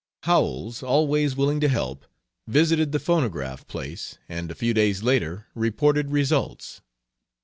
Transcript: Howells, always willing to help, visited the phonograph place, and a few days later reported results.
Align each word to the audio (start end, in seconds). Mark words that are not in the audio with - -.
Howells, 0.23 0.81
always 0.81 1.35
willing 1.35 1.59
to 1.59 1.67
help, 1.67 2.07
visited 2.47 2.91
the 2.91 2.97
phonograph 2.97 3.67
place, 3.67 4.17
and 4.27 4.49
a 4.49 4.55
few 4.55 4.73
days 4.73 5.03
later 5.03 5.45
reported 5.53 6.09
results. 6.09 6.81